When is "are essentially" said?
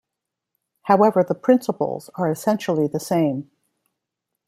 2.15-2.87